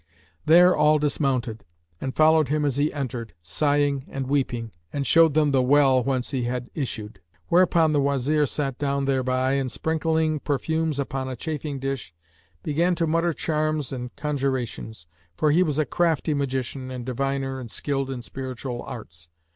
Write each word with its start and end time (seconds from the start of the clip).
There 0.47 0.75
all 0.75 0.97
dismounted 0.97 1.63
and 2.01 2.15
followed 2.15 2.47
him 2.47 2.65
as 2.65 2.77
he 2.77 2.91
entered, 2.91 3.35
sighing 3.43 4.03
and 4.09 4.25
weeping, 4.25 4.71
and 4.91 5.05
showed 5.05 5.35
them 5.35 5.51
the 5.51 5.61
well 5.61 6.03
whence 6.03 6.31
he 6.31 6.45
had 6.45 6.71
issued; 6.73 7.21
whereupon 7.49 7.91
the 7.93 8.01
Wazir 8.01 8.47
sat 8.47 8.79
down 8.79 9.05
thereby 9.05 9.51
and, 9.53 9.71
sprinkling 9.71 10.39
perfumes 10.39 10.97
upon 10.97 11.29
a 11.29 11.35
chafing 11.35 11.77
dish, 11.77 12.15
began 12.63 12.95
to 12.95 13.05
mutter 13.05 13.31
charms 13.31 13.93
and 13.93 14.15
conjurations; 14.15 15.05
for 15.37 15.51
he 15.51 15.61
was 15.61 15.77
a 15.77 15.85
crafty 15.85 16.33
magician 16.33 16.89
and 16.89 17.05
diviner 17.05 17.59
and 17.59 17.69
skilled 17.69 18.09
in 18.09 18.23
spiritual 18.23 18.81
arts. 18.81 19.29